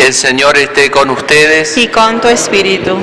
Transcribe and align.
El 0.00 0.14
Señor 0.14 0.56
esté 0.56 0.90
con 0.90 1.10
ustedes. 1.10 1.76
y 1.76 1.88
con 1.88 2.20
tu 2.20 2.28
espíritu. 2.28 2.98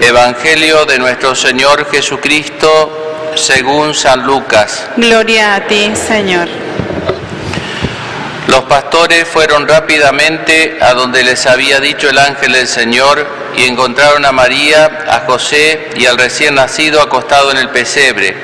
Evangelio 0.00 0.84
de 0.86 0.98
nuestro 0.98 1.34
Señor 1.34 1.86
Jesucristo 1.90 3.32
según 3.36 3.94
San 3.94 4.24
Lucas. 4.26 4.88
Gloria 4.96 5.54
a 5.56 5.66
ti, 5.66 5.92
Señor. 5.94 6.48
Los 8.48 8.64
pastores 8.64 9.28
fueron 9.28 9.68
rápidamente 9.68 10.78
a 10.80 10.94
donde 10.94 11.22
les 11.22 11.46
había 11.46 11.78
dicho 11.78 12.08
el 12.08 12.18
ángel 12.18 12.52
del 12.52 12.66
Señor 12.66 13.24
y 13.56 13.64
encontraron 13.64 14.24
a 14.24 14.32
María, 14.32 15.04
a 15.08 15.20
José 15.26 15.90
y 15.96 16.06
al 16.06 16.18
recién 16.18 16.54
nacido 16.56 17.00
acostado 17.00 17.52
en 17.52 17.58
el 17.58 17.68
pesebre. 17.68 18.34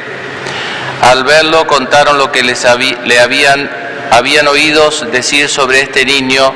Al 1.01 1.25
verlo 1.25 1.67
contaron 1.67 2.19
lo 2.19 2.31
que 2.31 2.43
les 2.43 2.65
habí- 2.67 2.97
le 3.05 3.19
habían, 3.19 3.69
habían 4.11 4.47
oído 4.47 4.91
decir 5.11 5.49
sobre 5.49 5.81
este 5.81 6.05
niño 6.05 6.53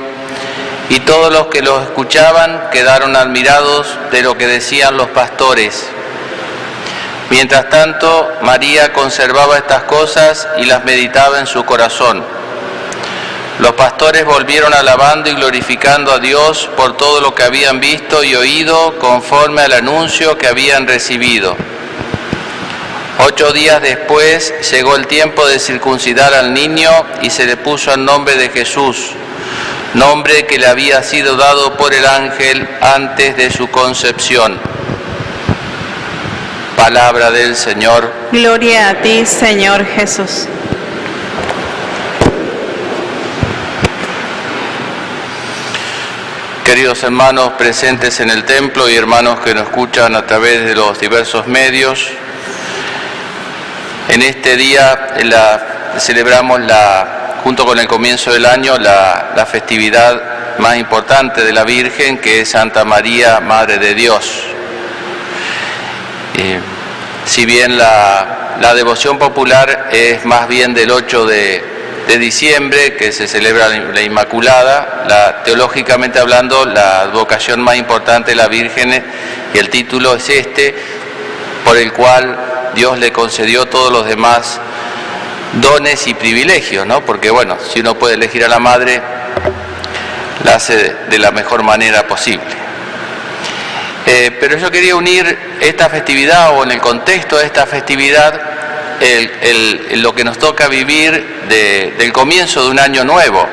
y 0.91 0.99
todos 1.01 1.33
los 1.33 1.47
que 1.47 1.63
lo 1.63 1.81
escuchaban 1.81 2.69
quedaron 2.73 3.15
admirados 3.15 3.87
de 4.11 4.23
lo 4.23 4.37
que 4.37 4.49
decían 4.49 4.97
los 4.97 5.09
pastores. 5.09 5.89
Mientras 7.31 7.71
tanto, 7.71 8.29
María 8.43 8.93
conservaba 8.93 9.57
estas 9.57 9.85
cosas 9.85 10.49
y 10.59 10.65
las 10.65 10.85
meditaba 10.85 11.39
en 11.39 11.47
su 11.47 11.65
corazón. 11.65 12.25
Los 13.61 13.73
pastores 13.75 14.25
volvieron 14.25 14.75
alabando 14.75 15.31
y 15.31 15.35
glorificando 15.35 16.13
a 16.13 16.19
Dios 16.19 16.69
por 16.77 16.97
todo 16.97 17.21
lo 17.21 17.37
que 17.37 17.45
habían 17.45 17.79
visto 17.79 18.25
y 18.25 18.35
oído 18.35 18.99
conforme 18.99 19.63
al 19.63 19.75
anuncio 19.75 20.37
que 20.37 20.49
habían 20.49 20.89
recibido. 20.89 21.57
Ocho 23.25 23.53
días 23.53 23.81
después 23.81 24.53
llegó 24.73 24.97
el 24.97 25.07
tiempo 25.07 25.47
de 25.47 25.61
circuncidar 25.61 26.35
al 26.35 26.53
niño 26.53 26.91
y 27.23 27.31
se 27.31 27.47
le 27.47 27.57
puso 27.57 27.95
el 27.95 28.05
nombre 28.05 28.35
de 28.35 28.49
Jesús, 28.49 29.13
nombre 29.95 30.47
que 30.47 30.59
le 30.59 30.67
había 30.67 31.03
sido 31.03 31.37
dado 31.37 31.77
por 31.77 31.93
el 31.95 32.07
ángel 32.07 32.69
antes 32.81 33.37
de 33.37 33.51
su 33.51 33.69
concepción. 33.69 34.59
Palabra 36.77 37.31
del 37.31 37.57
Señor. 37.57 38.11
Gloria 38.33 38.91
a 38.91 38.95
ti, 39.03 39.27
Señor 39.27 39.85
Jesús. 39.85 40.47
Queridos 46.65 47.03
hermanos 47.03 47.53
presentes 47.59 48.21
en 48.21 48.31
el 48.31 48.45
templo 48.45 48.89
y 48.89 48.95
hermanos 48.97 49.41
que 49.41 49.55
nos 49.55 49.65
escuchan 49.65 50.15
a 50.15 50.27
través 50.27 50.65
de 50.65 50.75
los 50.75 50.99
diversos 51.01 51.47
medios, 51.49 52.07
en 54.09 54.23
este 54.23 54.57
día 54.57 55.09
la- 55.25 55.97
celebramos 55.99 56.61
la, 56.61 57.20
junto 57.43 57.65
con 57.65 57.79
el 57.79 57.89
comienzo 57.89 58.33
del 58.33 58.47
año 58.47 58.77
la, 58.79 59.47
festividad 59.51 60.59
más 60.59 60.77
importante 60.77 61.43
de 61.43 61.53
la 61.53 61.65
Virgen, 61.65 62.19
que 62.19 62.43
es 62.43 62.51
Santa 62.51 62.85
María, 62.85 63.41
Madre 63.41 63.79
de 63.79 63.95
Dios. 63.95 64.45
Eh, 66.37 66.61
si 67.25 67.47
bien 67.47 67.79
la, 67.79 68.75
devoción 68.75 69.19
popular 69.19 69.89
es 69.91 70.25
más 70.25 70.47
bien 70.49 70.75
del 70.75 70.91
8 70.91 71.27
de, 71.27 71.81
diciembre, 72.19 72.97
que 72.97 73.13
se 73.13 73.29
celebra 73.29 73.69
la, 73.69 73.79
la 73.79 74.03
Inmaculada, 74.03 75.05
la, 75.09 75.43
teológicamente 75.45 76.19
hablando, 76.19 76.65
la 76.67 77.07
vocación 77.13 77.61
más 77.61 77.77
importante 77.77 78.33
de 78.33 78.37
la 78.37 78.49
Virgen 78.49 79.05
y 79.55 79.59
el 79.59 79.71
título 79.71 80.17
es 80.17 80.29
este, 80.29 80.75
por 81.65 81.77
el 81.77 81.93
cual 81.93 82.37
Dios 82.75 82.99
le 82.99 83.13
concedió 83.13 83.67
todos 83.67 83.93
los 83.93 84.07
demás 84.07 84.61
dones 85.55 86.07
y 86.07 86.15
privilegios, 86.15 86.87
¿no? 86.87 87.05
Porque 87.05 87.31
bueno, 87.31 87.57
si 87.73 87.81
uno 87.81 87.95
puede 87.97 88.15
elegir 88.15 88.45
a 88.45 88.49
la 88.49 88.59
madre, 88.59 89.01
la 90.45 90.55
hace 90.55 90.95
de- 91.09 91.19
la 91.19 91.31
mejor 91.33 91.63
manera 91.63 92.07
posible. 92.07 92.47
Eh, 94.07 94.37
pero 94.41 94.57
yo 94.57 94.71
quería 94.71 94.97
unir 94.97 95.39
esta 95.61 95.89
festividad 95.89 96.57
o 96.57 96.63
en 96.65 96.71
el 96.73 96.81
contexto 96.81 97.37
de 97.37 97.47
esta 97.47 97.67
festividad 97.67 98.41
lo 99.97 100.15
que 100.15 100.25
nos 100.25 100.39
toca 100.39 100.69
vivir 100.69 101.43
de- 101.49 101.95
del 101.99 102.13
comienzo 102.13 102.65
de 102.65 102.71
un 102.71 102.79
año 102.79 103.05
nuevo. 103.05 103.49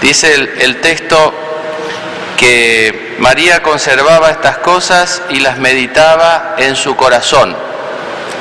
Dice 0.00 0.32
el 0.34 0.76
texto 0.80 1.34
que 2.36 3.16
María 3.18 3.62
conservaba 3.62 4.30
estas 4.30 4.58
cosas 4.58 5.22
y 5.28 5.40
las 5.40 5.58
meditaba 5.58 6.54
en 6.58 6.76
su 6.76 6.94
corazón. 6.94 7.56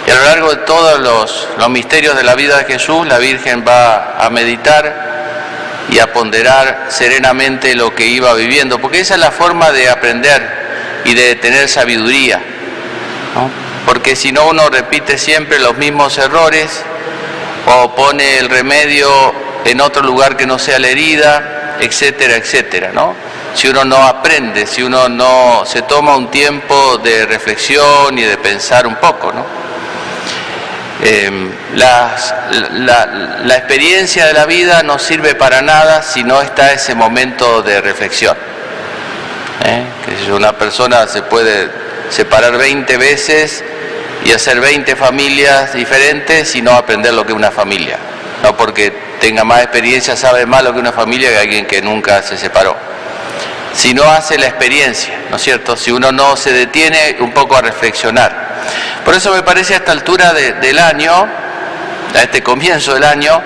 Y 0.07 0.11
a 0.11 0.15
lo 0.15 0.23
largo 0.23 0.49
de 0.51 0.55
todos 0.57 0.99
los, 1.01 1.69
misterios 1.69 2.15
de 2.15 2.23
la 2.23 2.33
vida 2.33 2.57
de 2.59 2.63
Jesús, 2.63 3.05
la 3.05 3.17
Virgen 3.17 3.65
va 3.67 4.15
a 4.17 4.29
meditar 4.29 5.85
y 5.89 5.99
a 5.99 6.13
ponderar 6.13 6.85
serenamente 6.87 7.75
lo 7.75 7.93
que 7.93 8.05
iba 8.05 8.33
viviendo, 8.33 8.79
porque 8.79 9.01
esa 9.01 9.15
es 9.15 9.19
la 9.19 9.31
forma 9.31 9.71
de 9.71 9.89
aprender 9.89 11.01
y 11.03 11.13
de 11.13 11.35
tener 11.35 11.67
sabiduría, 11.67 12.41
¿no? 13.35 13.51
porque 13.85 14.15
si 14.15 14.31
no 14.31 14.47
uno 14.47 14.69
repite 14.69 15.17
siempre 15.17 15.59
los 15.59 15.75
mismos 15.75 16.17
errores 16.17 16.83
o 17.65 17.93
pone 17.93 18.37
el 18.37 18.49
remedio 18.49 19.09
en 19.65 19.81
otro 19.81 20.03
lugar 20.03 20.37
que 20.37 20.45
no 20.45 20.57
sea 20.57 20.79
la 20.79 20.87
herida, 20.87 21.75
etcétera, 21.81 22.37
etcétera, 22.37 22.91
¿no? 22.93 23.13
Si 23.53 23.67
uno 23.67 23.83
no 23.83 23.97
aprende, 23.97 24.67
si 24.67 24.83
uno 24.83 25.09
no 25.09 25.63
se 25.65 25.81
toma 25.81 26.15
un 26.15 26.31
tiempo 26.31 26.97
de 26.97 27.25
reflexión 27.25 28.17
y 28.17 28.23
de 28.23 28.37
pensar 28.37 28.87
un 28.87 28.95
poco, 28.95 29.33
¿no? 29.33 29.56
Las- 31.75 32.33
la, 32.71 33.05
la 33.43 33.55
experiencia 33.55 34.25
de 34.25 34.33
la 34.33 34.45
vida 34.45 34.81
no 34.83 34.97
sirve 34.97 35.35
para 35.35 35.61
nada 35.61 36.01
si 36.01 36.23
no 36.23 36.41
está 36.41 36.73
ese 36.73 36.95
momento 36.95 37.61
de 37.61 37.81
reflexión. 37.81 38.35
¿eh? 39.65 39.83
Que 40.25 40.31
una 40.31 40.53
persona 40.57 41.07
se 41.07 41.21
puede 41.21 41.69
separar 42.09 42.57
20 42.57 42.97
veces 42.97 43.63
y 44.25 44.31
hacer 44.31 44.59
20 44.59 44.95
familias 44.95 45.73
diferentes 45.73 46.55
y 46.55 46.61
no 46.61 46.71
aprender 46.71 47.13
lo 47.13 47.25
que 47.25 47.31
es 47.33 47.37
una 47.37 47.51
familia. 47.51 47.97
No 48.43 48.55
porque 48.55 48.91
tenga 49.19 49.43
más 49.43 49.61
experiencia, 49.63 50.15
sabe 50.15 50.45
más 50.45 50.63
lo 50.63 50.73
que 50.73 50.79
una 50.79 50.91
familia 50.91 51.29
que 51.29 51.37
alguien 51.37 51.65
que 51.65 51.81
nunca 51.81 52.21
se 52.23 52.37
separó. 52.37 52.75
Si 53.77 53.93
no 53.93 54.03
hace 54.11 54.39
la 54.39 54.47
experiencia, 54.47 55.13
¿no 55.29 55.35
es 55.35 55.41
cierto? 55.43 55.77
Si 55.77 55.91
uno 55.91 56.11
no 56.11 56.35
se 56.35 56.51
detiene 56.51 57.15
un 57.19 57.31
poco 57.31 57.55
a 57.55 57.61
reflexionar. 57.61 58.47
Por 59.05 59.13
eso 59.13 59.31
me 59.31 59.43
parece 59.43 59.75
a 59.75 59.77
esta 59.77 59.91
altura 59.91 60.33
de- 60.33 60.53
del 60.53 60.79
año, 60.79 61.13
a 61.13 62.23
este 62.23 62.41
comienzo 62.41 62.95
del 62.95 63.03
año, 63.03 63.39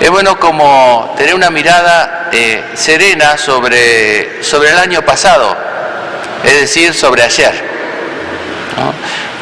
es 0.00 0.08
bueno 0.08 0.40
como 0.40 1.12
tener 1.14 1.34
una 1.34 1.50
mirada 1.50 2.30
eh, 2.32 2.64
serena 2.74 3.36
sobre, 3.36 4.42
sobre 4.42 4.70
el 4.70 4.78
año 4.78 5.02
pasado, 5.02 5.54
es 6.42 6.60
decir, 6.62 6.94
sobre 6.94 7.22
ayer, 7.22 7.52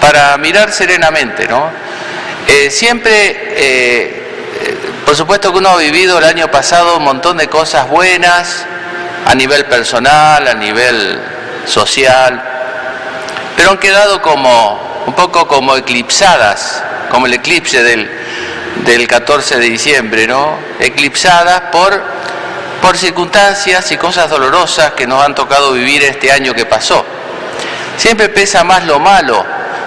para 0.00 0.36
mirar 0.38 0.72
serenamente. 0.72 1.46
¿no? 1.46 1.70
Eh, 2.48 2.72
siempre, 2.72 3.36
eh, 3.56 4.22
por 5.06 5.14
supuesto 5.14 5.52
que 5.52 5.58
uno 5.58 5.68
ha 5.70 5.76
vivido 5.76 6.18
el 6.18 6.24
año 6.24 6.50
pasado 6.50 6.96
un 6.96 7.04
montón 7.04 7.36
de 7.36 7.46
cosas 7.46 7.88
buenas 7.88 8.66
a 9.26 9.34
nivel 9.34 9.64
personal, 9.66 10.46
a 10.46 10.54
nivel 10.54 11.20
social, 11.66 12.42
pero 13.56 13.70
han 13.70 13.78
quedado 13.78 14.22
como 14.22 15.04
un 15.06 15.14
poco 15.14 15.48
como 15.48 15.76
eclipsadas, 15.76 16.82
como 17.10 17.26
el 17.26 17.34
eclipse 17.34 17.82
del, 17.82 18.10
del 18.84 19.08
14 19.08 19.58
de 19.58 19.66
diciembre, 19.66 20.26
¿no? 20.26 20.58
Eclipsadas 20.78 21.62
por, 21.72 22.02
por 22.80 22.96
circunstancias 22.96 23.90
y 23.90 23.96
cosas 23.96 24.30
dolorosas 24.30 24.92
que 24.92 25.06
nos 25.06 25.24
han 25.24 25.34
tocado 25.34 25.72
vivir 25.72 26.02
este 26.04 26.30
año 26.30 26.54
que 26.54 26.66
pasó. 26.66 27.04
Siempre 27.96 28.28
pesa 28.28 28.64
más 28.64 28.84
lo 28.84 29.00
malo. 29.00 29.44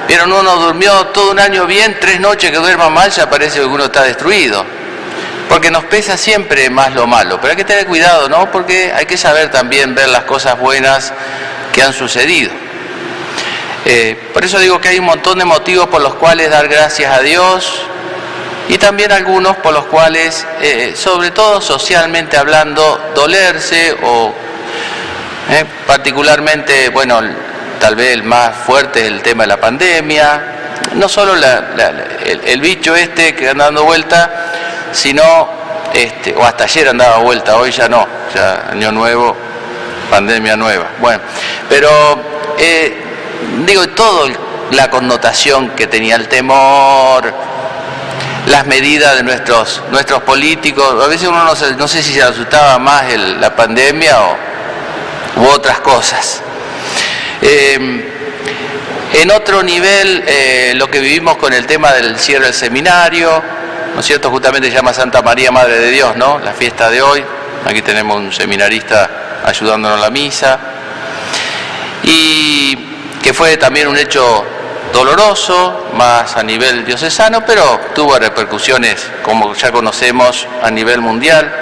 Vieron, 0.07 0.31
uno 0.31 0.55
durmió 0.57 1.07
todo 1.07 1.31
un 1.31 1.39
año 1.39 1.65
bien, 1.65 1.97
tres 1.99 2.19
noches 2.19 2.51
que 2.51 2.57
duerma 2.57 2.89
mal, 2.89 3.09
ya 3.09 3.29
parece 3.29 3.59
que 3.59 3.65
uno 3.65 3.85
está 3.85 4.03
destruido. 4.03 4.65
Porque 5.51 5.69
nos 5.69 5.84
pesa 5.84 6.16
siempre 6.16 6.69
más 6.69 6.94
lo 6.94 7.06
malo. 7.07 7.38
Pero 7.41 7.51
hay 7.51 7.57
que 7.57 7.66
tener 7.66 7.85
cuidado, 7.85 8.29
¿no? 8.29 8.50
Porque 8.50 8.94
hay 8.95 9.06
que 9.06 9.17
saber 9.17 9.51
también 9.51 9.94
ver 9.94 10.07
las 10.07 10.23
cosas 10.23 10.57
buenas 10.57 11.11
que 11.73 11.84
han 11.84 11.91
sucedido. 11.91 12.52
Eh, 13.84 14.29
por 14.34 14.46
eso 14.46 14.59
digo 14.59 14.79
que 14.79 14.87
hay 14.87 14.99
un 14.99 15.05
montón 15.05 15.40
de 15.40 15.43
motivos 15.46 15.87
por 15.87 16.02
los 16.02 16.14
cuales 16.16 16.49
dar 16.49 16.70
gracias 16.70 17.11
a 17.14 17.20
Dios 17.22 17.81
y 18.70 18.78
también 18.78 19.11
algunos 19.11 19.58
por 19.58 19.73
los 19.73 19.85
cuales, 19.87 20.46
eh, 20.61 20.93
sobre 20.96 21.31
todo 21.31 21.59
socialmente 21.59 22.37
hablando, 22.37 23.11
dolerse 23.14 23.93
o 24.03 24.34
eh, 25.49 25.66
particularmente, 25.85 26.87
bueno, 26.90 27.20
tal 27.79 27.96
vez 27.96 28.11
el 28.14 28.23
más 28.23 28.55
fuerte 28.55 29.02
es 29.02 29.08
el 29.08 29.22
tema 29.22 29.43
de 29.43 29.47
la 29.47 29.59
pandemia, 29.59 30.43
no 30.93 31.09
solo 31.09 31.35
la- 31.35 31.61
la- 31.75 31.91
el 32.46 32.61
bicho 32.61 32.96
este 32.96 33.35
que 33.35 33.49
anda 33.49 33.66
dando 33.66 33.84
vuelta, 33.84 34.50
sino, 34.91 35.49
este, 35.93 36.35
o 36.35 36.43
hasta 36.46 36.64
ayer 36.66 36.88
andaba 36.90 37.17
vuelta, 37.17 37.58
hoy 37.58 37.72
ya 37.72 37.88
no, 37.90 38.08
ya 38.34 38.70
año 38.72 38.91
nuevo, 38.91 39.35
pandemia 40.09 40.55
nueva. 40.55 40.88
Bueno, 40.99 41.22
pero 41.70 41.90
eh, 42.58 42.96
digo, 43.66 43.88
todo 43.90 44.28
la 44.72 44.90
connotación 44.90 45.70
que 45.72 45.88
tenía 45.88 46.16
el 46.16 46.28
temor, 46.28 47.34
las 48.47 48.66
medidas 48.66 49.16
de 49.17 49.23
nuestros, 49.23 49.82
nuestros 49.91 50.22
políticos, 50.23 51.03
a 51.03 51.08
veces 51.08 51.28
uno 51.28 51.44
no, 51.44 51.55
se- 51.55 51.76
no 51.76 51.87
sé 51.87 52.02
si 52.02 52.14
se 52.14 52.23
asustaba 52.23 52.79
más 52.79 53.03
la 53.17 53.55
pandemia 53.55 54.17
o, 54.22 54.37
u 55.41 55.46
otras 55.47 55.79
cosas. 55.79 56.41
Eh, 57.41 58.08
en 59.14 59.29
otro 59.32 59.61
nivel, 59.61 60.23
eh, 60.26 60.73
lo 60.76 60.90
que 60.90 60.99
vivimos 60.99 61.35
con 61.37 61.52
el 61.53 61.66
tema 61.66 61.91
del 61.91 62.17
cierre 62.17 62.46
del 62.46 62.53
seminario, 62.53 63.44
¿no 63.93 63.99
es 63.99 64.05
cierto? 64.05 64.29
Justamente 64.29 64.70
se 64.70 64.76
llama 64.76 64.93
Santa 64.93 65.22
María 65.22 65.52
Madre 65.52 65.79
de 65.79 65.91
Dios, 65.91 66.16
¿no? 66.16 66.40
La 66.40 66.53
fiesta 66.53 66.90
de 66.90 67.02
hoy. 67.02 67.23
Aquí 67.66 67.82
tenemos 67.82 68.17
un 68.17 68.32
seminarista 68.32 69.41
ayudándonos 69.46 69.97
en 69.97 70.02
la 70.02 70.09
misa. 70.09 70.59
Y 72.03 72.76
que 73.22 73.34
fue 73.34 73.58
también 73.58 73.88
un 73.88 73.97
hecho 73.97 74.46
doloroso, 74.93 75.90
más 75.93 76.35
a 76.35 76.43
nivel 76.43 76.85
diocesano, 76.85 77.46
pero 77.46 77.79
tuvo 77.93 78.17
repercusiones, 78.17 79.08
como 79.23 79.53
ya 79.53 79.72
conocemos, 79.72 80.47
a 80.64 80.72
nivel 80.72 81.02
mundial. 81.02 81.53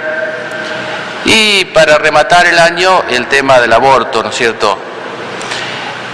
Y 1.24 1.64
para 1.66 1.98
rematar 1.98 2.46
el 2.46 2.58
año, 2.58 3.04
el 3.10 3.26
tema 3.26 3.60
del 3.60 3.72
aborto, 3.72 4.22
¿no 4.22 4.30
es 4.30 4.36
cierto? 4.36 4.78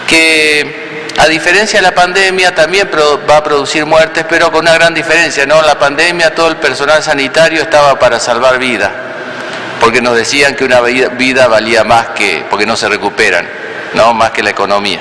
Que 0.09 0.86
a 1.19 1.27
diferencia 1.29 1.79
de 1.79 1.83
la 1.83 1.95
pandemia 1.95 2.55
también 2.55 2.91
va 3.29 3.37
a 3.39 3.43
producir 3.43 3.87
muertes, 3.87 4.25
pero 4.29 4.51
con 4.53 4.61
una 4.63 4.75
gran 4.75 4.93
diferencia, 4.95 5.47
¿no? 5.47 5.63
La 5.63 5.79
pandemia 5.79 6.35
todo 6.35 6.49
el 6.49 6.57
personal 6.57 7.03
sanitario 7.03 7.63
estaba 7.63 7.99
para 7.99 8.21
salvar 8.21 8.59
vida, 8.59 8.91
porque 9.81 10.01
nos 10.03 10.17
decían 10.17 10.55
que 10.55 10.65
una 10.65 10.81
vida 10.81 11.47
valía 11.47 11.85
más 11.85 12.09
que, 12.09 12.45
porque 12.51 12.67
no 12.67 12.77
se 12.77 12.89
recuperan, 12.89 13.49
¿no? 13.95 14.13
Más 14.13 14.31
que 14.31 14.43
la 14.43 14.51
economía. 14.51 15.01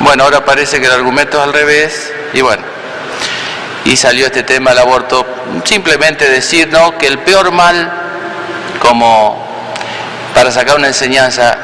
Bueno, 0.00 0.24
ahora 0.24 0.44
parece 0.44 0.80
que 0.80 0.86
el 0.86 0.92
argumento 0.92 1.38
es 1.38 1.44
al 1.44 1.52
revés 1.52 2.12
y 2.32 2.40
bueno, 2.40 2.62
y 3.84 3.96
salió 3.96 4.26
este 4.26 4.42
tema 4.42 4.70
del 4.70 4.80
aborto. 4.80 5.26
Simplemente 5.64 6.28
decir 6.30 6.68
¿no? 6.68 6.96
que 6.98 7.06
el 7.06 7.18
peor 7.20 7.50
mal, 7.50 7.90
como 8.80 9.46
para 10.34 10.52
sacar 10.52 10.76
una 10.76 10.88
enseñanza, 10.88 11.56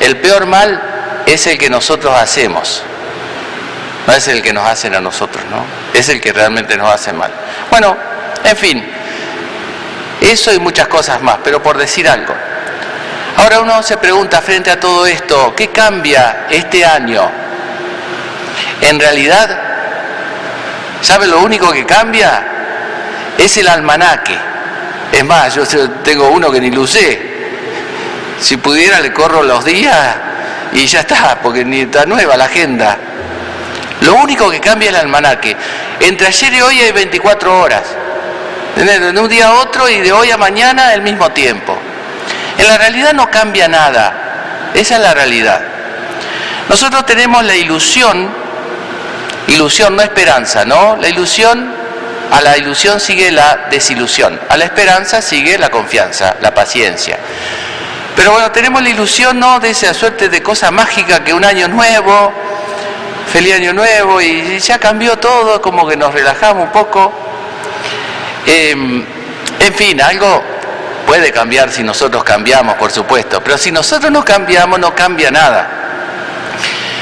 el 0.00 0.16
peor 0.16 0.46
mal 0.46 1.22
es 1.26 1.46
el 1.46 1.58
que 1.58 1.68
nosotros 1.70 2.14
hacemos, 2.14 2.82
no 4.06 4.12
es 4.12 4.28
el 4.28 4.42
que 4.42 4.52
nos 4.52 4.66
hacen 4.66 4.94
a 4.94 5.00
nosotros, 5.00 5.44
¿no? 5.50 5.64
Es 5.98 6.08
el 6.08 6.20
que 6.20 6.32
realmente 6.32 6.76
nos 6.76 6.92
hace 6.92 7.12
mal. 7.12 7.30
Bueno, 7.70 7.96
en 8.44 8.56
fin, 8.56 8.84
eso 10.20 10.52
y 10.52 10.58
muchas 10.58 10.88
cosas 10.88 11.20
más, 11.22 11.38
pero 11.42 11.62
por 11.62 11.76
decir 11.76 12.08
algo. 12.08 12.34
Ahora 13.38 13.60
uno 13.60 13.82
se 13.82 13.96
pregunta 13.96 14.40
frente 14.40 14.70
a 14.70 14.80
todo 14.80 15.06
esto, 15.06 15.54
¿qué 15.54 15.68
cambia 15.68 16.46
este 16.50 16.84
año 16.84 17.46
en 18.80 19.00
realidad, 19.00 19.58
¿sabe 21.00 21.26
lo 21.26 21.40
único 21.40 21.72
que 21.72 21.86
cambia? 21.86 22.44
Es 23.38 23.56
el 23.56 23.68
almanaque. 23.68 24.36
Es 25.12 25.24
más, 25.24 25.54
yo 25.54 25.64
tengo 26.04 26.28
uno 26.30 26.50
que 26.50 26.60
ni 26.60 26.70
lo 26.70 26.82
usé. 26.82 27.34
Si 28.40 28.56
pudiera 28.58 29.00
le 29.00 29.12
corro 29.12 29.42
los 29.42 29.64
días 29.64 30.16
y 30.72 30.86
ya 30.86 31.00
está, 31.00 31.38
porque 31.42 31.64
ni 31.64 31.82
está 31.82 32.04
nueva 32.04 32.36
la 32.36 32.44
agenda. 32.44 32.98
Lo 34.06 34.14
único 34.14 34.50
que 34.50 34.60
cambia 34.60 34.88
es 34.88 34.94
el 34.94 35.00
almanaque. 35.02 35.54
Entre 36.00 36.28
ayer 36.28 36.54
y 36.54 36.62
hoy 36.62 36.80
hay 36.80 36.92
24 36.92 37.60
horas. 37.60 37.82
De 38.74 39.20
un 39.20 39.28
día 39.28 39.48
a 39.48 39.54
otro 39.54 39.88
y 39.88 40.00
de 40.00 40.12
hoy 40.12 40.30
a 40.30 40.38
mañana 40.38 40.94
el 40.94 41.02
mismo 41.02 41.30
tiempo. 41.32 41.76
En 42.56 42.66
la 42.66 42.78
realidad 42.78 43.12
no 43.12 43.30
cambia 43.30 43.68
nada. 43.68 44.70
Esa 44.72 44.96
es 44.96 45.00
la 45.02 45.12
realidad. 45.12 45.60
Nosotros 46.68 47.04
tenemos 47.04 47.44
la 47.44 47.54
ilusión 47.54 48.46
Ilusión, 49.48 49.94
no 49.94 50.02
esperanza, 50.02 50.64
¿no? 50.64 50.96
La 50.96 51.08
ilusión, 51.08 51.72
a 52.32 52.40
la 52.40 52.58
ilusión 52.58 52.98
sigue 52.98 53.30
la 53.30 53.68
desilusión, 53.70 54.40
a 54.48 54.56
la 54.56 54.64
esperanza 54.64 55.22
sigue 55.22 55.56
la 55.56 55.68
confianza, 55.68 56.36
la 56.40 56.52
paciencia. 56.52 57.16
Pero 58.16 58.32
bueno, 58.32 58.50
tenemos 58.50 58.82
la 58.82 58.88
ilusión, 58.88 59.38
¿no? 59.38 59.60
De 59.60 59.70
esa 59.70 59.94
suerte 59.94 60.28
de 60.28 60.42
cosa 60.42 60.72
mágica 60.72 61.22
que 61.22 61.32
un 61.32 61.44
año 61.44 61.68
nuevo, 61.68 62.32
feliz 63.32 63.54
año 63.54 63.72
nuevo, 63.72 64.20
y 64.20 64.58
ya 64.58 64.78
cambió 64.78 65.16
todo, 65.18 65.60
como 65.60 65.86
que 65.86 65.96
nos 65.96 66.12
relajamos 66.12 66.64
un 66.64 66.72
poco. 66.72 67.12
Em, 68.46 69.04
en 69.60 69.74
fin, 69.74 70.00
algo 70.00 70.42
puede 71.06 71.32
cambiar 71.32 71.70
si 71.70 71.82
nosotros 71.82 72.24
cambiamos, 72.24 72.74
por 72.76 72.90
supuesto, 72.90 73.42
pero 73.42 73.56
si 73.58 73.70
nosotros 73.70 74.10
no 74.10 74.24
cambiamos, 74.24 74.78
no 74.78 74.94
cambia 74.94 75.30
nada. 75.30 75.68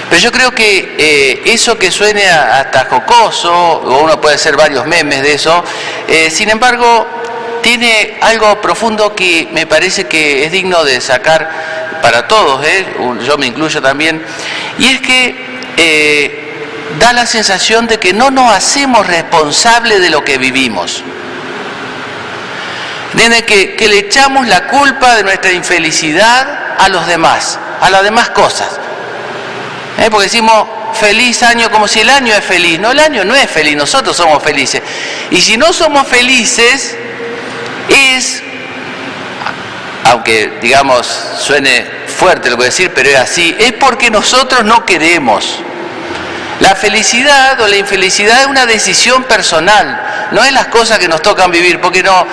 Pero 0.08 0.20
yo 0.20 0.30
creo 0.30 0.54
que 0.54 0.94
eh, 0.98 1.42
eso 1.46 1.78
que 1.78 1.90
suene 1.90 2.28
hasta 2.28 2.84
jocoso, 2.84 3.52
o 3.52 4.04
uno 4.04 4.20
puede 4.20 4.36
hacer 4.36 4.56
varios 4.56 4.86
memes 4.86 5.22
de 5.22 5.34
eso, 5.34 5.64
eh, 6.06 6.30
sin 6.30 6.50
embargo, 6.50 7.06
tiene 7.62 8.18
algo 8.20 8.60
profundo 8.60 9.14
que 9.14 9.48
me 9.52 9.66
parece 9.66 10.04
que 10.04 10.44
es 10.44 10.52
digno 10.52 10.84
de 10.84 11.00
sacar 11.00 11.50
para 12.02 12.28
todos, 12.28 12.64
¿eh? 12.66 12.84
yo 13.26 13.38
me 13.38 13.46
incluyo 13.46 13.80
también, 13.80 14.22
y 14.78 14.92
es 14.92 15.00
que 15.00 15.34
da 16.98 17.12
la 17.12 17.26
sensación 17.26 17.86
de 17.86 17.98
que 17.98 18.12
no 18.12 18.30
nos 18.30 18.52
hacemos 18.52 19.06
responsables 19.06 20.00
de 20.00 20.10
lo 20.10 20.24
que 20.24 20.38
vivimos. 20.38 21.02
De 23.14 23.44
que, 23.44 23.76
que 23.76 23.88
le 23.88 23.98
echamos 23.98 24.46
la 24.48 24.66
culpa 24.66 25.14
de 25.16 25.22
nuestra 25.22 25.52
infelicidad 25.52 26.76
a 26.78 26.88
los 26.88 27.06
demás, 27.06 27.58
a 27.80 27.90
las 27.90 28.02
demás 28.02 28.30
cosas. 28.30 28.68
¿Eh? 29.98 30.08
Porque 30.10 30.24
decimos 30.24 30.66
feliz 30.94 31.42
año 31.42 31.70
como 31.70 31.86
si 31.86 32.00
el 32.00 32.10
año 32.10 32.34
es 32.34 32.44
feliz. 32.44 32.78
No, 32.80 32.90
el 32.90 32.98
año 32.98 33.24
no 33.24 33.34
es 33.34 33.50
feliz, 33.50 33.76
nosotros 33.76 34.16
somos 34.16 34.42
felices. 34.42 34.82
Y 35.30 35.40
si 35.40 35.56
no 35.56 35.72
somos 35.72 36.06
felices, 36.08 36.96
es, 37.88 38.42
aunque 40.04 40.58
digamos 40.60 41.06
suene 41.38 41.93
fuerte 42.24 42.48
lo 42.48 42.56
que 42.56 42.64
decir, 42.64 42.90
pero 42.94 43.10
es 43.10 43.18
así, 43.18 43.54
es 43.58 43.72
porque 43.72 44.10
nosotros 44.10 44.64
no 44.64 44.86
queremos. 44.86 45.58
La 46.60 46.74
felicidad 46.74 47.60
o 47.60 47.68
la 47.68 47.76
infelicidad 47.76 48.40
es 48.40 48.46
una 48.46 48.64
decisión 48.64 49.24
personal, 49.24 50.28
no 50.30 50.42
es 50.42 50.50
las 50.52 50.68
cosas 50.68 50.98
que 50.98 51.06
nos 51.06 51.20
tocan 51.20 51.50
vivir, 51.50 51.82
porque 51.82 52.02
no, 52.02 52.26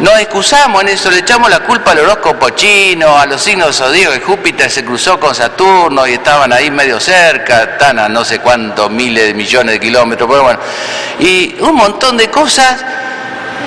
nos 0.00 0.18
excusamos 0.18 0.82
en 0.82 0.88
eso, 0.88 1.10
le 1.10 1.20
echamos 1.20 1.48
la 1.48 1.60
culpa 1.60 1.92
al 1.92 2.00
horóscopo 2.00 2.50
chino, 2.50 3.18
a 3.18 3.24
los 3.24 3.40
signos 3.40 3.74
zodíacos, 3.74 4.18
que 4.18 4.24
Júpiter 4.26 4.70
se 4.70 4.84
cruzó 4.84 5.18
con 5.18 5.34
Saturno 5.34 6.06
y 6.06 6.12
estaban 6.12 6.52
ahí 6.52 6.70
medio 6.70 7.00
cerca, 7.00 7.62
están 7.62 7.98
a 8.00 8.06
no 8.06 8.26
sé 8.26 8.40
cuántos 8.40 8.90
miles 8.90 9.28
de 9.28 9.32
millones 9.32 9.76
de 9.76 9.80
kilómetros, 9.80 10.28
pero 10.28 10.42
bueno, 10.42 10.60
y 11.20 11.56
un 11.60 11.74
montón 11.74 12.18
de 12.18 12.28
cosas 12.28 12.84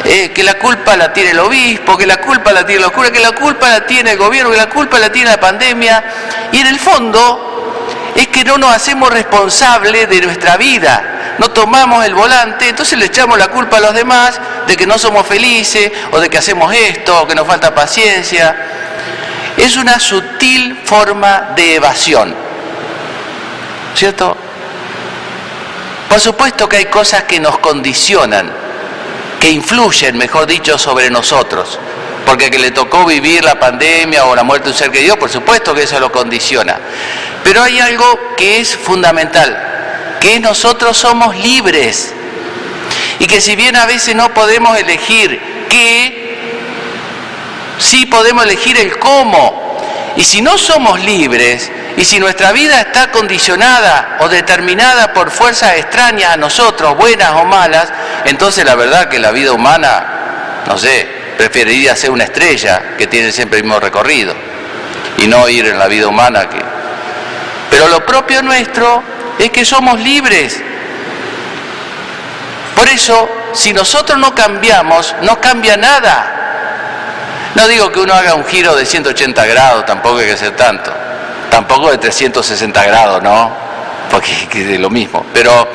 eh, 0.04 0.32
que 0.34 0.44
la 0.44 0.56
culpa 0.56 0.96
la 0.96 1.14
tiene 1.14 1.32
el 1.32 1.40
obispo, 1.40 1.98
que 1.98 2.08
la 2.08 2.18
culpa 2.18 2.52
la 2.52 2.66
tiene 2.66 2.82
los 2.82 2.92
curas, 2.92 3.12
que 3.12 3.20
la 3.20 3.32
culpa 3.32 3.70
la 3.70 3.86
tiene 3.86 4.12
el 4.12 4.18
gobierno, 4.18 4.52
que 4.52 4.58
la 4.58 4.70
culpa 4.70 5.00
la 5.00 5.12
tiene 5.12 5.30
la 5.30 5.40
pandemia, 5.40 6.04
y 6.52 6.60
en 6.60 6.68
el 6.68 6.80
fondo 6.80 7.52
es 8.16 8.28
que 8.28 8.44
no 8.44 8.58
nos 8.58 8.76
hacemos 8.76 9.10
responsables 9.12 10.10
de 10.10 10.22
nuestra 10.22 10.58
vida, 10.58 11.36
no 11.38 11.52
tomamos 11.52 12.06
el 12.06 12.14
volante, 12.14 12.70
entonces 12.70 12.98
le 12.98 13.06
echamos 13.06 13.38
la 13.38 13.48
culpa 13.50 13.78
a 13.78 13.80
los 13.80 13.94
demás 13.94 14.40
de 14.68 14.76
que 14.76 14.86
no 14.86 14.98
somos 14.98 15.26
felices 15.26 15.92
o 16.12 16.20
de 16.20 16.30
que 16.30 16.38
hacemos 16.38 16.74
esto 16.74 17.22
o 17.22 17.28
que 17.28 17.36
nos 17.36 17.48
falta 17.48 17.74
paciencia. 17.74 18.56
Es 19.58 19.76
una 19.78 20.00
sutil 20.00 20.80
forma 20.84 21.54
de 21.56 21.76
evasión, 21.76 22.34
¿cierto? 23.96 24.36
Por 26.10 26.20
supuesto 26.20 26.68
que 26.68 26.78
hay 26.78 26.86
cosas 26.86 27.24
que 27.24 27.40
nos 27.40 27.60
condicionan, 27.60 28.61
que 29.42 29.50
influyen, 29.50 30.18
mejor 30.18 30.46
dicho, 30.46 30.78
sobre 30.78 31.10
nosotros. 31.10 31.80
Porque 32.26 32.52
que 32.52 32.60
le 32.60 32.72
tocó 32.72 33.06
vivir 33.06 33.44
la 33.44 33.60
pandemia 33.60 34.26
o 34.26 34.36
la 34.36 34.44
muerte 34.44 34.66
de 34.66 34.72
un 34.72 34.78
ser 34.78 34.92
querido, 34.92 35.18
por 35.18 35.30
supuesto 35.30 35.74
que 35.74 35.84
eso 35.84 36.00
lo 36.00 36.12
condiciona. 36.12 36.80
Pero 37.44 37.64
hay 37.64 37.80
algo 37.80 38.36
que 38.38 38.60
es 38.60 38.78
fundamental, 38.78 40.18
que 40.22 40.40
nosotros 40.40 40.96
somos 40.96 41.36
libres. 41.36 42.14
Y 43.20 43.26
que 43.26 43.42
si 43.42 43.56
bien 43.56 43.76
a 43.76 43.88
veces 43.88 44.16
no 44.16 44.34
podemos 44.34 44.78
elegir 44.78 45.42
qué, 45.68 46.38
sí 47.80 48.06
podemos 48.06 48.46
elegir 48.46 48.78
el 48.78 49.00
cómo. 49.00 49.82
Y 50.16 50.24
si 50.24 50.42
no 50.42 50.58
somos 50.58 51.00
libres, 51.02 51.72
y 51.98 52.06
si 52.06 52.20
nuestra 52.20 52.52
vida 52.52 52.82
está 52.82 53.12
condicionada 53.12 54.18
o 54.22 54.30
determinada 54.30 55.14
por 55.14 55.32
fuerzas 55.32 55.78
extrañas 55.78 56.34
a 56.34 56.38
nosotros, 56.38 56.98
buenas 56.98 57.32
o 57.32 57.46
malas, 57.46 57.90
entonces 58.26 58.66
la 58.66 58.76
verdad 58.76 59.10
que 59.10 59.20
la 59.20 59.32
vida 59.32 59.52
humana, 59.52 60.64
no 60.68 60.78
sé, 60.78 61.08
preferiría 61.38 61.96
ser 61.96 62.12
una 62.12 62.26
estrella 62.26 62.96
que 62.98 63.08
tiene 63.08 63.32
siempre 63.32 63.60
el 63.60 63.66
mismo 63.66 63.80
recorrido 63.80 64.34
y 65.18 65.28
no 65.28 65.48
ir 65.50 65.68
en 65.68 65.78
la 65.78 65.88
vida 65.88 66.08
humana 66.08 66.48
que 66.50 66.82
pero 67.72 67.88
lo 67.88 68.06
propio 68.06 68.44
nuestro 68.44 69.02
es 69.40 69.50
que 69.50 69.64
somos 69.64 70.00
libres. 70.00 70.62
Por 72.76 72.88
eso, 72.90 73.30
si 73.54 73.72
nosotros 73.72 74.20
no 74.20 74.36
cambiamos, 74.36 75.16
no 75.22 75.40
cambia 75.40 75.78
nada. 75.78 77.54
No 77.56 77.68
digo 77.68 77.92
que 77.92 78.02
uno 78.02 78.14
haga 78.14 78.36
un 78.36 78.46
giro 78.46 78.76
de 78.76 78.86
180 78.86 79.46
grados, 79.46 79.86
tampoco 79.86 80.18
hay 80.20 80.28
que 80.28 80.38
ser 80.38 80.56
tanto. 80.56 80.94
Tampoco 81.52 81.92
de 81.92 81.98
360 81.98 82.84
grados, 82.86 83.22
¿no? 83.22 83.52
Porque 84.10 84.32
es 84.74 84.80
lo 84.80 84.90
mismo. 84.90 85.26
Pero, 85.34 85.68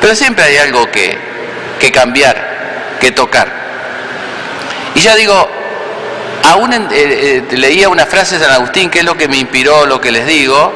pero 0.00 0.14
siempre 0.14 0.44
hay 0.44 0.56
algo 0.58 0.90
que, 0.90 1.18
que 1.78 1.90
cambiar, 1.90 2.96
que 3.00 3.10
tocar. 3.10 3.48
Y 4.94 5.00
ya 5.00 5.16
digo, 5.16 5.48
aún 6.44 6.72
eh, 6.72 6.86
eh, 6.92 7.56
leía 7.56 7.88
una 7.88 8.06
frase 8.06 8.38
de 8.38 8.44
San 8.44 8.54
Agustín, 8.54 8.90
que 8.90 9.00
es 9.00 9.04
lo 9.04 9.16
que 9.16 9.26
me 9.26 9.36
inspiró 9.36 9.86
lo 9.86 10.00
que 10.00 10.12
les 10.12 10.24
digo, 10.24 10.72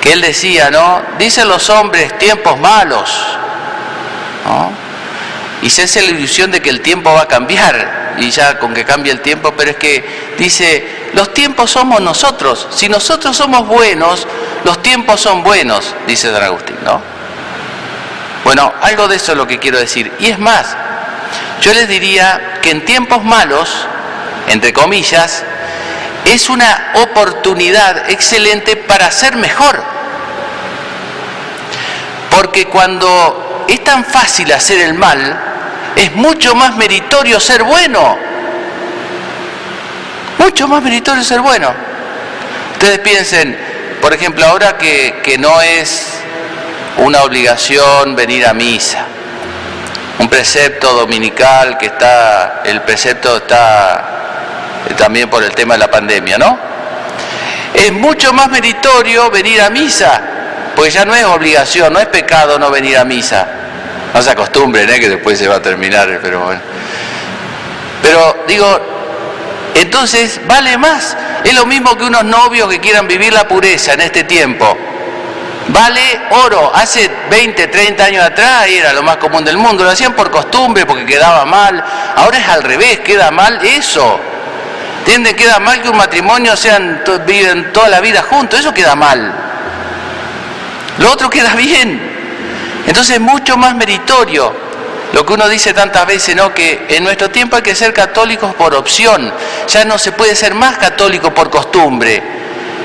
que 0.00 0.12
él 0.12 0.20
decía, 0.20 0.70
¿no? 0.70 1.02
Dicen 1.18 1.48
los 1.48 1.68
hombres 1.68 2.16
tiempos 2.18 2.58
malos, 2.60 3.10
¿no? 4.44 4.70
Y 5.62 5.70
se 5.70 5.82
hace 5.82 6.00
la 6.02 6.10
ilusión 6.10 6.52
de 6.52 6.60
que 6.60 6.70
el 6.70 6.80
tiempo 6.80 7.12
va 7.12 7.22
a 7.22 7.28
cambiar, 7.28 8.05
y 8.18 8.30
ya 8.30 8.58
con 8.58 8.74
que 8.74 8.84
cambie 8.84 9.12
el 9.12 9.20
tiempo, 9.20 9.54
pero 9.56 9.72
es 9.72 9.76
que 9.76 10.34
dice, 10.38 11.10
los 11.14 11.32
tiempos 11.32 11.70
somos 11.70 12.00
nosotros, 12.00 12.68
si 12.70 12.88
nosotros 12.88 13.36
somos 13.36 13.66
buenos, 13.66 14.26
los 14.64 14.82
tiempos 14.82 15.20
son 15.20 15.42
buenos, 15.42 15.94
dice 16.06 16.32
San 16.32 16.42
Agustín, 16.42 16.76
¿no? 16.84 17.00
Bueno, 18.44 18.72
algo 18.80 19.08
de 19.08 19.16
eso 19.16 19.32
es 19.32 19.38
lo 19.38 19.46
que 19.46 19.58
quiero 19.58 19.78
decir. 19.78 20.12
Y 20.20 20.26
es 20.26 20.38
más, 20.38 20.76
yo 21.60 21.74
les 21.74 21.88
diría 21.88 22.60
que 22.62 22.70
en 22.70 22.84
tiempos 22.84 23.24
malos, 23.24 23.68
entre 24.48 24.72
comillas, 24.72 25.42
es 26.24 26.48
una 26.48 26.92
oportunidad 26.94 28.08
excelente 28.10 28.76
para 28.76 29.10
ser 29.10 29.36
mejor. 29.36 29.82
Porque 32.30 32.66
cuando 32.66 33.64
es 33.68 33.82
tan 33.82 34.04
fácil 34.04 34.52
hacer 34.52 34.80
el 34.80 34.94
mal, 34.94 35.45
es 35.96 36.14
mucho 36.14 36.54
más 36.54 36.76
meritorio 36.76 37.40
ser 37.40 37.64
bueno. 37.64 38.18
Mucho 40.38 40.68
más 40.68 40.82
meritorio 40.82 41.24
ser 41.24 41.40
bueno. 41.40 41.72
Ustedes 42.72 42.98
piensen, 42.98 43.58
por 44.02 44.12
ejemplo, 44.12 44.44
ahora 44.44 44.76
que, 44.76 45.20
que 45.24 45.38
no 45.38 45.60
es 45.62 46.20
una 46.98 47.22
obligación 47.22 48.14
venir 48.14 48.46
a 48.46 48.52
misa, 48.52 49.06
un 50.18 50.28
precepto 50.28 50.92
dominical 50.92 51.78
que 51.78 51.86
está, 51.86 52.62
el 52.64 52.82
precepto 52.82 53.38
está 53.38 54.84
eh, 54.88 54.94
también 54.94 55.28
por 55.30 55.42
el 55.42 55.52
tema 55.52 55.74
de 55.74 55.80
la 55.80 55.90
pandemia, 55.90 56.36
¿no? 56.36 56.58
Es 57.72 57.92
mucho 57.92 58.32
más 58.32 58.48
meritorio 58.50 59.30
venir 59.30 59.60
a 59.62 59.70
misa, 59.70 60.20
porque 60.74 60.90
ya 60.90 61.04
no 61.04 61.14
es 61.14 61.24
obligación, 61.24 61.92
no 61.92 62.00
es 62.00 62.06
pecado 62.06 62.58
no 62.58 62.70
venir 62.70 62.98
a 62.98 63.04
misa. 63.04 63.65
No 64.14 64.22
se 64.22 64.30
acostumbren, 64.30 64.88
¿eh? 64.88 65.00
que 65.00 65.08
después 65.08 65.38
se 65.38 65.48
va 65.48 65.56
a 65.56 65.62
terminar, 65.62 66.18
pero 66.22 66.44
bueno. 66.44 66.60
Pero 68.02 68.44
digo, 68.46 68.80
entonces 69.74 70.40
vale 70.46 70.78
más. 70.78 71.16
Es 71.44 71.54
lo 71.54 71.66
mismo 71.66 71.96
que 71.96 72.04
unos 72.04 72.24
novios 72.24 72.68
que 72.68 72.80
quieran 72.80 73.06
vivir 73.06 73.32
la 73.32 73.46
pureza 73.46 73.92
en 73.92 74.00
este 74.00 74.24
tiempo. 74.24 74.76
Vale 75.68 76.20
oro. 76.30 76.72
Hace 76.74 77.10
20, 77.30 77.66
30 77.66 78.04
años 78.04 78.24
atrás 78.24 78.66
era 78.68 78.92
lo 78.92 79.02
más 79.02 79.16
común 79.16 79.44
del 79.44 79.58
mundo. 79.58 79.84
Lo 79.84 79.90
hacían 79.90 80.14
por 80.14 80.30
costumbre, 80.30 80.86
porque 80.86 81.04
quedaba 81.04 81.44
mal. 81.44 81.82
Ahora 82.16 82.38
es 82.38 82.48
al 82.48 82.62
revés, 82.62 83.00
queda 83.00 83.30
mal 83.30 83.60
eso. 83.64 84.20
¿Entienden? 85.00 85.36
Queda 85.36 85.58
mal 85.58 85.80
que 85.82 85.88
un 85.88 85.96
matrimonio 85.96 86.56
sean, 86.56 87.02
viven 87.26 87.72
toda 87.72 87.88
la 87.88 88.00
vida 88.00 88.22
juntos. 88.22 88.60
Eso 88.60 88.72
queda 88.72 88.94
mal. 88.94 89.32
Lo 90.98 91.12
otro 91.12 91.28
queda 91.28 91.54
bien. 91.54 92.05
Entonces 92.86 93.16
es 93.16 93.20
mucho 93.20 93.56
más 93.56 93.74
meritorio. 93.74 94.66
Lo 95.12 95.24
que 95.24 95.32
uno 95.32 95.48
dice 95.48 95.72
tantas 95.72 96.06
veces, 96.06 96.36
¿no? 96.36 96.52
Que 96.52 96.86
en 96.88 97.04
nuestro 97.04 97.30
tiempo 97.30 97.56
hay 97.56 97.62
que 97.62 97.74
ser 97.74 97.92
católicos 97.92 98.54
por 98.54 98.74
opción. 98.74 99.32
Ya 99.68 99.84
no 99.84 99.98
se 99.98 100.12
puede 100.12 100.36
ser 100.36 100.54
más 100.54 100.76
católico 100.78 101.32
por 101.32 101.48
costumbre. 101.48 102.22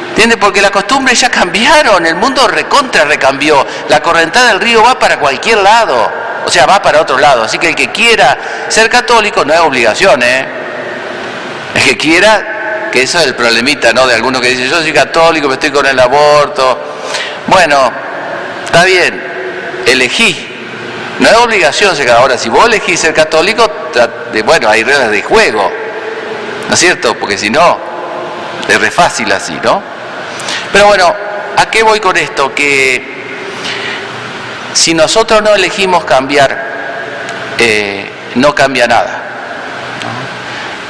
¿Entiendes? 0.09 0.37
Porque 0.39 0.61
las 0.61 0.71
costumbres 0.71 1.19
ya 1.19 1.29
cambiaron, 1.29 2.05
el 2.05 2.15
mundo 2.15 2.47
recontra 2.47 3.05
recambió. 3.05 3.65
La 3.89 4.01
correntada 4.01 4.49
del 4.49 4.59
río 4.59 4.83
va 4.83 4.99
para 4.99 5.17
cualquier 5.17 5.59
lado, 5.59 6.11
o 6.45 6.51
sea, 6.51 6.65
va 6.65 6.81
para 6.81 7.01
otro 7.01 7.17
lado. 7.17 7.43
Así 7.43 7.57
que 7.57 7.69
el 7.69 7.75
que 7.75 7.91
quiera 7.91 8.37
ser 8.67 8.89
católico 8.89 9.45
no 9.45 9.53
es 9.53 9.59
obligación, 9.61 10.21
¿eh? 10.21 10.45
El 11.75 11.83
que 11.83 11.97
quiera, 11.97 12.89
que 12.91 13.03
eso 13.03 13.19
es 13.19 13.27
el 13.27 13.35
problemita, 13.35 13.93
¿no? 13.93 14.05
De 14.05 14.13
algunos 14.13 14.41
que 14.41 14.49
dicen, 14.49 14.69
yo 14.69 14.81
soy 14.81 14.91
católico, 14.91 15.47
me 15.47 15.53
estoy 15.53 15.71
con 15.71 15.85
el 15.85 15.97
aborto. 15.97 16.79
Bueno, 17.47 17.91
está 18.65 18.83
bien, 18.83 19.30
elegí. 19.85 20.47
No 21.19 21.29
es 21.29 21.35
obligación 21.37 21.95
Ahora, 22.09 22.37
si 22.37 22.49
vos 22.49 22.65
elegís 22.65 22.99
ser 22.99 23.13
católico, 23.13 23.69
bueno, 24.43 24.69
hay 24.69 24.83
reglas 24.83 25.11
de 25.11 25.21
juego, 25.21 25.71
¿no 26.67 26.73
es 26.73 26.79
cierto? 26.79 27.13
Porque 27.15 27.37
si 27.37 27.49
no, 27.49 27.77
es 28.67 28.79
re 28.79 28.89
fácil 28.89 29.31
así, 29.31 29.57
¿no? 29.63 29.83
Pero 30.71 30.87
bueno, 30.87 31.13
¿a 31.57 31.69
qué 31.69 31.83
voy 31.83 31.99
con 31.99 32.17
esto? 32.17 32.55
Que 32.55 33.21
si 34.73 34.93
nosotros 34.93 35.43
no 35.43 35.53
elegimos 35.53 36.05
cambiar, 36.05 36.71
eh, 37.59 38.09
no 38.35 38.55
cambia 38.55 38.87
nada. 38.87 39.21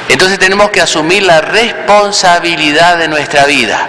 Entonces 0.08 0.38
tenemos 0.38 0.70
que 0.70 0.80
asumir 0.80 1.22
la 1.22 1.40
responsabilidad 1.40 2.98
de 2.98 3.08
nuestra 3.08 3.44
vida, 3.46 3.88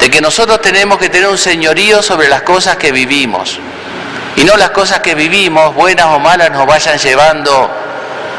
de 0.00 0.10
que 0.10 0.20
nosotros 0.20 0.60
tenemos 0.60 0.98
que 0.98 1.08
tener 1.08 1.28
un 1.28 1.38
señorío 1.38 2.02
sobre 2.02 2.28
las 2.28 2.42
cosas 2.42 2.76
que 2.76 2.92
vivimos, 2.92 3.60
y 4.36 4.44
no 4.44 4.56
las 4.56 4.70
cosas 4.70 5.00
que 5.00 5.14
vivimos, 5.14 5.74
buenas 5.74 6.06
o 6.06 6.18
malas, 6.18 6.50
nos 6.50 6.66
vayan 6.66 6.98
llevando 6.98 7.70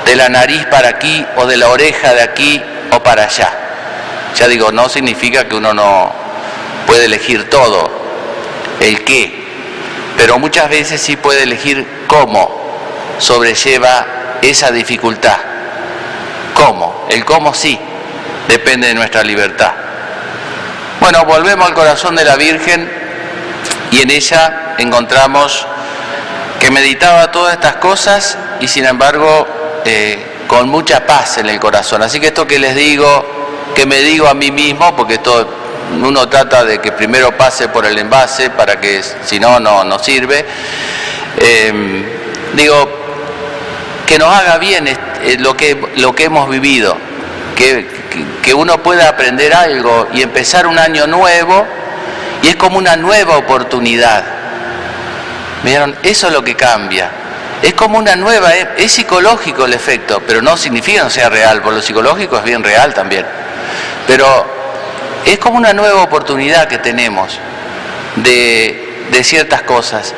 de 0.06 0.16
la 0.16 0.30
nariz 0.30 0.66
para 0.66 0.90
aquí 0.90 1.26
o 1.38 1.46
de 1.46 1.58
la 1.58 1.70
oreja 1.70 2.14
de 2.14 2.22
aquí 2.22 2.62
o 2.92 3.02
para 3.02 3.26
allá. 3.26 3.52
Ya 4.36 4.48
digo, 4.48 4.72
no 4.72 4.90
significa 4.90 5.48
que 5.48 5.56
uno 5.56 5.74
no 5.74 6.12
puede 6.88 7.06
elegir 7.06 7.50
todo, 7.50 7.90
el 8.80 9.04
qué, 9.04 9.46
pero 10.18 10.40
muchas 10.40 10.70
veces 10.70 11.00
sí 11.02 11.16
puede 11.16 11.44
elegir 11.44 11.86
cómo 12.08 12.64
sobrelleva 13.20 14.06
esa 14.42 14.72
dificultad. 14.72 15.38
¿Cómo? 16.56 17.06
El 17.10 17.24
cómo 17.26 17.54
sí, 17.54 17.80
depende 18.48 18.88
de 18.88 18.96
nuestra 18.96 19.24
libertad. 19.24 19.72
Bueno, 21.00 21.26
volvemos 21.26 21.68
al 21.68 21.74
corazón 21.74 22.16
de 22.16 22.24
la 22.24 22.36
Virgen 22.36 22.90
y 23.92 24.02
en 24.02 24.10
ella 24.10 24.76
encontramos 24.78 25.68
que 26.64 26.72
meditaba 26.72 27.30
todas 27.30 27.56
estas 27.56 27.76
cosas 27.76 28.38
y 28.62 28.70
sin 28.70 28.86
embargo 28.86 29.46
eh, 29.84 30.18
con 30.48 30.70
mucha 30.70 31.06
paz 31.06 31.38
en 31.38 31.50
el 31.50 31.60
corazón. 31.60 32.02
Así 32.02 32.22
que 32.22 32.28
esto 32.28 32.48
que 32.48 32.58
les 32.58 32.74
digo, 32.74 33.26
que 33.76 33.86
me 33.86 34.00
digo 34.00 34.30
a 34.30 34.34
mí 34.34 34.50
mismo, 34.50 34.96
porque 34.96 35.16
esto 35.16 35.46
uno 36.02 36.30
trata 36.30 36.64
de 36.64 36.80
que 36.80 36.94
primero 36.94 37.38
pase 37.38 37.68
por 37.68 37.86
el 37.86 37.98
envase 37.98 38.50
para 38.50 38.80
que 38.80 39.04
si 39.26 39.42
no, 39.42 39.60
no, 39.60 39.84
no 39.84 40.00
sirve, 40.00 40.46
eh, 41.38 42.06
digo, 42.54 42.90
que 44.08 44.18
nos 44.18 44.34
haga 44.34 44.58
bien 44.58 44.88
eh, 44.88 45.36
lo, 45.40 45.58
que, 45.58 45.78
lo 45.98 46.16
que 46.16 46.24
hemos 46.24 46.50
vivido, 46.50 46.96
que, 47.58 47.86
que 48.42 48.54
uno 48.54 48.82
pueda 48.82 49.10
aprender 49.10 49.54
algo 49.54 50.08
y 50.14 50.22
empezar 50.22 50.66
un 50.68 50.80
año 50.80 51.08
nuevo 51.08 51.68
y 52.42 52.48
es 52.48 52.56
como 52.56 52.78
una 52.78 52.96
nueva 52.96 53.36
oportunidad. 53.36 54.33
¿Vieron? 55.64 55.96
Eso 56.04 56.28
es 56.28 56.34
lo 56.34 56.44
que 56.44 56.56
cambia. 56.56 57.10
Es 57.62 57.74
como 57.74 57.98
una 57.98 58.16
nueva, 58.16 58.54
es, 58.54 58.68
es 58.78 58.92
psicológico 58.92 59.66
el 59.66 59.74
efecto, 59.74 60.22
pero 60.28 60.42
no 60.42 60.58
significa 60.58 61.00
que 61.00 61.04
no 61.06 61.10
sea 61.10 61.30
real, 61.30 61.62
porque 61.62 61.78
lo 61.78 61.82
psicológico 61.82 62.38
es 62.38 62.44
bien 62.44 62.64
real 62.64 62.94
también. 62.94 63.26
Pero 64.06 64.46
es 65.26 65.38
como 65.40 65.58
una 65.58 65.74
nueva 65.74 66.04
oportunidad 66.04 66.68
que 66.68 66.78
tenemos 66.78 67.40
de, 68.18 69.06
de 69.10 69.24
ciertas 69.24 69.62
cosas. 69.62 70.14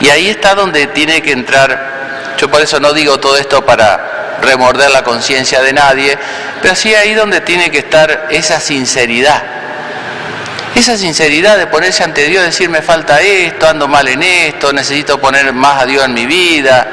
Y 0.00 0.08
ahí 0.10 0.28
está 0.28 0.54
donde 0.54 0.86
tiene 0.88 1.22
que 1.22 1.32
entrar, 1.32 2.34
yo 2.38 2.48
por 2.50 2.60
eso 2.60 2.78
no 2.78 2.92
digo 2.92 3.18
todo 3.18 3.36
esto 3.36 3.64
para 3.64 4.38
remorder 4.40 4.90
la 4.90 5.02
conciencia 5.02 5.62
de 5.62 5.72
nadie, 5.72 6.16
pero 6.62 6.74
sí 6.76 6.94
ahí 6.94 7.14
donde 7.14 7.40
tiene 7.40 7.70
que 7.70 7.78
estar 7.78 8.28
esa 8.30 8.60
sinceridad. 8.60 9.42
Esa 10.76 10.94
sinceridad 10.98 11.56
de 11.56 11.66
ponerse 11.68 12.04
ante 12.04 12.26
Dios 12.26 12.44
decir 12.44 12.68
me 12.68 12.82
falta 12.82 13.18
esto, 13.22 13.66
ando 13.66 13.88
mal 13.88 14.06
en 14.08 14.22
esto, 14.22 14.74
necesito 14.74 15.18
poner 15.18 15.50
más 15.54 15.82
a 15.82 15.86
Dios 15.86 16.04
en 16.04 16.12
mi 16.12 16.26
vida. 16.26 16.86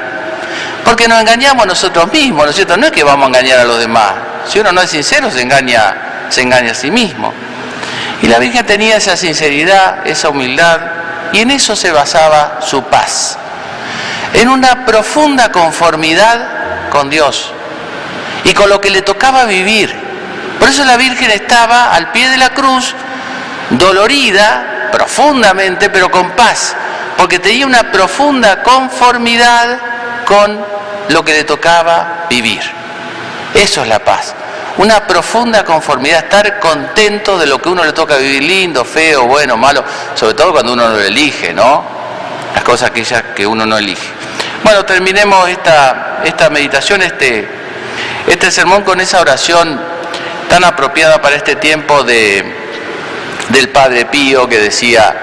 Porque 0.82 1.06
nos 1.06 1.20
engañamos 1.20 1.66
nosotros 1.66 2.10
mismos, 2.10 2.44
¿no 2.44 2.50
es 2.50 2.56
cierto? 2.56 2.78
No 2.78 2.86
es 2.86 2.92
que 2.92 3.04
vamos 3.04 3.26
a 3.26 3.28
engañar 3.28 3.58
a 3.58 3.64
los 3.64 3.78
demás. 3.78 4.14
Si 4.48 4.58
uno 4.58 4.72
no 4.72 4.80
es 4.80 4.88
sincero, 4.88 5.30
se 5.30 5.42
engaña, 5.42 6.28
se 6.30 6.40
engaña 6.40 6.72
a 6.72 6.74
sí 6.74 6.90
mismo. 6.90 7.34
Y 8.22 8.26
la 8.26 8.38
Virgen 8.38 8.64
tenía 8.64 8.96
esa 8.96 9.18
sinceridad, 9.18 10.06
esa 10.06 10.30
humildad, 10.30 10.80
y 11.34 11.40
en 11.40 11.50
eso 11.50 11.76
se 11.76 11.92
basaba 11.92 12.60
su 12.62 12.84
paz. 12.84 13.36
En 14.32 14.48
una 14.48 14.86
profunda 14.86 15.52
conformidad 15.52 16.88
con 16.88 17.10
Dios 17.10 17.52
y 18.44 18.54
con 18.54 18.70
lo 18.70 18.80
que 18.80 18.88
le 18.88 19.02
tocaba 19.02 19.44
vivir. 19.44 19.94
Por 20.58 20.70
eso 20.70 20.86
la 20.86 20.96
Virgen 20.96 21.30
estaba 21.30 21.92
al 21.92 22.12
pie 22.12 22.30
de 22.30 22.38
la 22.38 22.48
cruz, 22.48 22.94
dolorida 23.70 24.88
profundamente, 24.92 25.90
pero 25.90 26.10
con 26.10 26.30
paz, 26.32 26.74
porque 27.16 27.38
tenía 27.38 27.66
una 27.66 27.90
profunda 27.90 28.62
conformidad 28.62 29.78
con 30.24 30.64
lo 31.08 31.24
que 31.24 31.32
le 31.32 31.44
tocaba 31.44 32.26
vivir. 32.28 32.62
Eso 33.54 33.82
es 33.82 33.88
la 33.88 33.98
paz. 33.98 34.34
Una 34.76 35.06
profunda 35.06 35.64
conformidad, 35.64 36.24
estar 36.24 36.58
contento 36.58 37.38
de 37.38 37.46
lo 37.46 37.60
que 37.60 37.68
uno 37.68 37.84
le 37.84 37.92
toca 37.92 38.16
vivir, 38.16 38.42
lindo, 38.42 38.84
feo, 38.84 39.26
bueno, 39.26 39.56
malo, 39.56 39.84
sobre 40.14 40.34
todo 40.34 40.52
cuando 40.52 40.72
uno 40.72 40.88
no 40.88 40.96
lo 40.96 41.02
elige, 41.02 41.52
¿no? 41.52 41.84
Las 42.54 42.64
cosas 42.64 42.90
aquellas 42.90 43.22
que 43.36 43.46
uno 43.46 43.64
no 43.66 43.78
elige. 43.78 44.08
Bueno, 44.64 44.84
terminemos 44.84 45.48
esta, 45.48 46.20
esta 46.24 46.50
meditación, 46.50 47.02
este, 47.02 47.48
Este 48.26 48.50
sermón 48.50 48.82
con 48.82 49.00
esa 49.00 49.20
oración 49.20 49.78
tan 50.48 50.64
apropiada 50.64 51.20
para 51.20 51.36
este 51.36 51.56
tiempo 51.56 52.02
de, 52.02 52.63
del 53.48 53.68
Padre 53.68 54.06
Pío 54.06 54.48
que 54.48 54.58
decía 54.58 55.14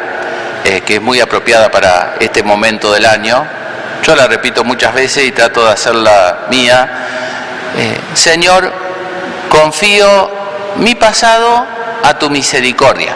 eh, 0.63 0.81
que 0.81 0.95
es 0.95 1.01
muy 1.01 1.19
apropiada 1.19 1.71
para 1.71 2.15
este 2.19 2.43
momento 2.43 2.91
del 2.93 3.05
año, 3.05 3.45
yo 4.03 4.15
la 4.15 4.27
repito 4.27 4.63
muchas 4.63 4.93
veces 4.93 5.25
y 5.25 5.31
trato 5.31 5.65
de 5.65 5.71
hacerla 5.71 6.45
mía. 6.49 6.89
Eh, 7.77 7.99
Señor, 8.13 8.71
confío 9.49 10.31
mi 10.77 10.95
pasado 10.95 11.65
a 12.03 12.17
tu 12.17 12.29
misericordia, 12.29 13.15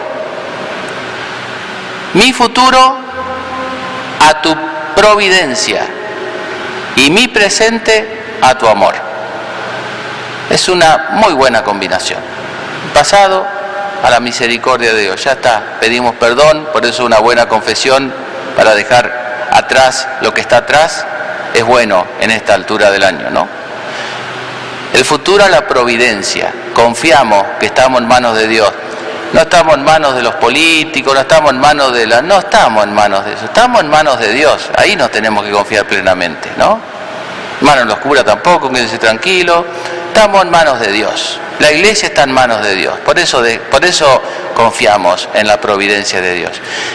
mi 2.14 2.32
futuro 2.32 2.98
a 4.20 4.42
tu 4.42 4.54
providencia 4.94 5.86
y 6.96 7.10
mi 7.10 7.28
presente 7.28 8.38
a 8.40 8.56
tu 8.56 8.66
amor. 8.66 8.94
Es 10.50 10.68
una 10.68 11.08
muy 11.12 11.32
buena 11.32 11.62
combinación. 11.62 12.20
Pasado 12.94 13.55
a 14.02 14.10
la 14.10 14.20
misericordia 14.20 14.92
de 14.92 15.02
Dios. 15.02 15.22
Ya 15.22 15.32
está, 15.32 15.78
pedimos 15.80 16.14
perdón, 16.16 16.68
por 16.72 16.84
eso 16.84 17.04
una 17.04 17.18
buena 17.18 17.48
confesión 17.48 18.12
para 18.56 18.74
dejar 18.74 19.48
atrás 19.50 20.08
lo 20.20 20.32
que 20.32 20.40
está 20.40 20.58
atrás 20.58 21.06
es 21.54 21.64
bueno 21.64 22.06
en 22.20 22.30
esta 22.30 22.54
altura 22.54 22.90
del 22.90 23.02
año, 23.02 23.30
¿no? 23.30 23.48
El 24.92 25.04
futuro 25.04 25.44
a 25.44 25.48
la 25.48 25.66
providencia. 25.66 26.52
Confiamos 26.72 27.44
que 27.58 27.66
estamos 27.66 28.00
en 28.00 28.08
manos 28.08 28.36
de 28.36 28.46
Dios. 28.46 28.70
No 29.32 29.40
estamos 29.40 29.74
en 29.74 29.84
manos 29.84 30.14
de 30.14 30.22
los 30.22 30.34
políticos, 30.36 31.12
no 31.14 31.20
estamos 31.20 31.50
en 31.50 31.58
manos 31.58 31.92
de 31.92 32.06
la... 32.06 32.22
No 32.22 32.38
estamos 32.38 32.84
en 32.84 32.94
manos 32.94 33.24
de 33.24 33.32
eso, 33.32 33.46
estamos 33.46 33.80
en 33.80 33.88
manos 33.88 34.18
de 34.18 34.32
Dios. 34.32 34.70
Ahí 34.76 34.96
nos 34.96 35.10
tenemos 35.10 35.44
que 35.44 35.50
confiar 35.50 35.86
plenamente, 35.86 36.50
¿no? 36.56 36.80
Manos 37.60 37.86
los 37.86 37.98
curas 37.98 38.24
tampoco, 38.24 38.70
quédense 38.70 38.98
tranquilo. 38.98 39.66
Estamos 40.16 40.44
en 40.44 40.50
manos 40.50 40.80
de 40.80 40.92
Dios. 40.92 41.38
La 41.58 41.70
iglesia 41.70 42.08
está 42.08 42.22
en 42.22 42.32
manos 42.32 42.64
de 42.64 42.74
Dios. 42.74 42.98
Por 43.00 43.18
eso, 43.18 43.44
por 43.70 43.84
eso 43.84 44.22
confiamos 44.54 45.28
en 45.34 45.46
la 45.46 45.60
providencia 45.60 46.22
de 46.22 46.32
Dios. 46.32 46.52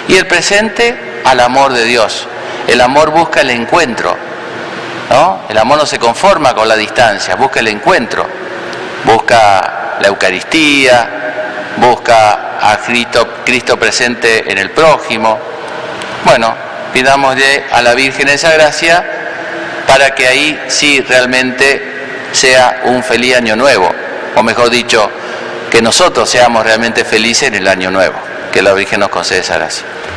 Y 0.07 0.15
el 0.15 0.25
presente 0.25 1.21
al 1.23 1.39
amor 1.39 1.71
de 1.71 1.85
Dios. 1.85 2.25
El 2.67 2.81
amor 2.81 3.11
busca 3.11 3.41
el 3.41 3.51
encuentro. 3.51 4.17
¿no? 5.11 5.41
El 5.47 5.55
amor 5.59 5.77
no 5.77 5.85
se 5.85 5.99
conforma 5.99 6.55
con 6.55 6.67
la 6.67 6.75
distancia, 6.75 7.35
busca 7.35 7.59
el 7.59 7.67
encuentro. 7.67 8.25
Busca 9.05 9.97
la 10.01 10.07
Eucaristía, 10.07 11.73
busca 11.77 12.57
a 12.59 12.77
Cristo, 12.77 13.35
Cristo 13.45 13.77
presente 13.77 14.51
en 14.51 14.57
el 14.57 14.71
prójimo. 14.71 15.37
Bueno, 16.25 16.55
pidámosle 16.91 17.65
a 17.71 17.83
la 17.83 17.93
Virgen 17.93 18.29
esa 18.29 18.51
gracia 18.51 19.05
para 19.85 20.15
que 20.15 20.27
ahí 20.27 20.63
sí 20.69 21.01
realmente 21.01 21.90
sea 22.31 22.81
un 22.85 23.03
feliz 23.03 23.35
año 23.35 23.55
nuevo, 23.55 23.89
o 24.35 24.43
mejor 24.43 24.69
dicho, 24.69 25.09
que 25.69 25.81
nosotros 25.81 26.29
seamos 26.29 26.63
realmente 26.63 27.05
felices 27.05 27.49
en 27.49 27.55
el 27.55 27.67
año 27.67 27.91
nuevo, 27.91 28.15
que 28.51 28.61
la 28.61 28.73
Virgen 28.73 28.99
nos 28.99 29.09
conceda 29.09 29.39
esa 29.39 29.57
gracia. 29.57 29.85